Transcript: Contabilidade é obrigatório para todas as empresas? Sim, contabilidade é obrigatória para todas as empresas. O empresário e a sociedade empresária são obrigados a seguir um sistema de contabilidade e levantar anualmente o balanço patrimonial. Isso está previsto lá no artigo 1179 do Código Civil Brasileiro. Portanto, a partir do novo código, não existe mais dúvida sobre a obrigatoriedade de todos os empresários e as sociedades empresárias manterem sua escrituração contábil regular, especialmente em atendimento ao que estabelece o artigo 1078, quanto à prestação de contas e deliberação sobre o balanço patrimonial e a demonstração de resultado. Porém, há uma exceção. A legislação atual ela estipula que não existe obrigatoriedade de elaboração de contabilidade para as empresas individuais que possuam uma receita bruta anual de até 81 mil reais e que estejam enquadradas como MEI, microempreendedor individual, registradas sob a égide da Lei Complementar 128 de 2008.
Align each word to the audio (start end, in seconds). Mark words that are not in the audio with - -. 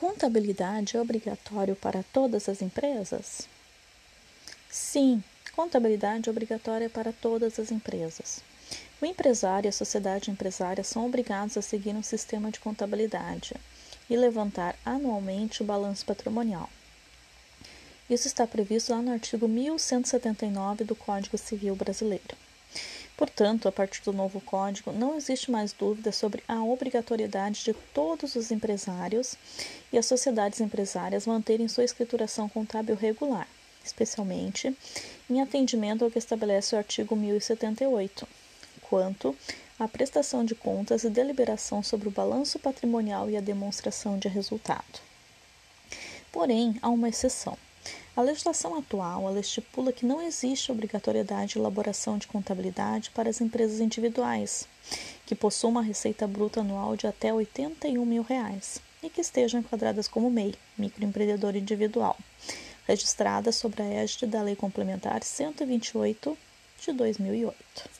Contabilidade 0.00 0.96
é 0.96 1.00
obrigatório 1.00 1.76
para 1.76 2.02
todas 2.02 2.48
as 2.48 2.62
empresas? 2.62 3.46
Sim, 4.70 5.22
contabilidade 5.54 6.26
é 6.26 6.32
obrigatória 6.32 6.88
para 6.88 7.12
todas 7.12 7.58
as 7.58 7.70
empresas. 7.70 8.40
O 8.98 9.04
empresário 9.04 9.68
e 9.68 9.68
a 9.68 9.72
sociedade 9.72 10.30
empresária 10.30 10.82
são 10.82 11.04
obrigados 11.04 11.58
a 11.58 11.60
seguir 11.60 11.94
um 11.94 12.02
sistema 12.02 12.50
de 12.50 12.58
contabilidade 12.60 13.54
e 14.08 14.16
levantar 14.16 14.74
anualmente 14.86 15.62
o 15.62 15.66
balanço 15.66 16.06
patrimonial. 16.06 16.70
Isso 18.08 18.26
está 18.26 18.46
previsto 18.46 18.92
lá 18.92 19.02
no 19.02 19.12
artigo 19.12 19.46
1179 19.46 20.82
do 20.82 20.96
Código 20.96 21.36
Civil 21.36 21.76
Brasileiro. 21.76 22.38
Portanto, 23.40 23.68
a 23.68 23.72
partir 23.72 24.02
do 24.02 24.12
novo 24.12 24.38
código, 24.38 24.92
não 24.92 25.16
existe 25.16 25.50
mais 25.50 25.72
dúvida 25.72 26.12
sobre 26.12 26.44
a 26.46 26.62
obrigatoriedade 26.62 27.64
de 27.64 27.72
todos 27.94 28.36
os 28.36 28.50
empresários 28.50 29.34
e 29.90 29.96
as 29.96 30.04
sociedades 30.04 30.60
empresárias 30.60 31.26
manterem 31.26 31.66
sua 31.66 31.84
escrituração 31.84 32.50
contábil 32.50 32.94
regular, 32.94 33.48
especialmente 33.82 34.76
em 35.30 35.40
atendimento 35.40 36.04
ao 36.04 36.10
que 36.10 36.18
estabelece 36.18 36.74
o 36.74 36.78
artigo 36.78 37.16
1078, 37.16 38.28
quanto 38.82 39.34
à 39.78 39.88
prestação 39.88 40.44
de 40.44 40.54
contas 40.54 41.04
e 41.04 41.08
deliberação 41.08 41.82
sobre 41.82 42.08
o 42.08 42.12
balanço 42.12 42.58
patrimonial 42.58 43.30
e 43.30 43.38
a 43.38 43.40
demonstração 43.40 44.18
de 44.18 44.28
resultado. 44.28 45.00
Porém, 46.30 46.76
há 46.82 46.90
uma 46.90 47.08
exceção. 47.08 47.56
A 48.16 48.22
legislação 48.22 48.76
atual 48.76 49.28
ela 49.28 49.40
estipula 49.40 49.92
que 49.92 50.04
não 50.04 50.20
existe 50.20 50.70
obrigatoriedade 50.70 51.52
de 51.52 51.58
elaboração 51.58 52.18
de 52.18 52.26
contabilidade 52.26 53.10
para 53.10 53.30
as 53.30 53.40
empresas 53.40 53.80
individuais 53.80 54.68
que 55.24 55.34
possuam 55.34 55.70
uma 55.70 55.82
receita 55.82 56.26
bruta 56.26 56.60
anual 56.60 56.96
de 56.96 57.06
até 57.06 57.32
81 57.32 58.04
mil 58.04 58.22
reais 58.22 58.80
e 59.02 59.08
que 59.08 59.20
estejam 59.20 59.60
enquadradas 59.60 60.08
como 60.08 60.30
MEI, 60.30 60.54
microempreendedor 60.76 61.56
individual, 61.56 62.18
registradas 62.86 63.56
sob 63.56 63.80
a 63.80 63.86
égide 63.86 64.26
da 64.26 64.42
Lei 64.42 64.56
Complementar 64.56 65.22
128 65.22 66.36
de 66.82 66.92
2008. 66.92 67.99